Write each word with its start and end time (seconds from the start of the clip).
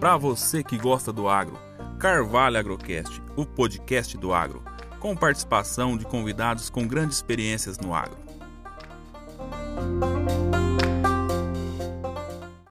Para 0.00 0.16
você 0.16 0.64
que 0.64 0.78
gosta 0.78 1.12
do 1.12 1.28
agro, 1.28 1.58
Carvalho 1.98 2.56
Agrocast, 2.56 3.22
o 3.36 3.44
podcast 3.44 4.16
do 4.16 4.32
agro, 4.32 4.64
com 4.98 5.14
participação 5.14 5.94
de 5.94 6.06
convidados 6.06 6.70
com 6.70 6.88
grandes 6.88 7.16
experiências 7.16 7.76
no 7.76 7.92
agro. 7.92 8.16